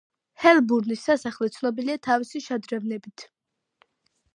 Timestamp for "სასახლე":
1.09-1.51